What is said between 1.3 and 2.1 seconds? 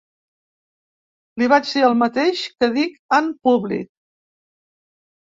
Li vaig dir el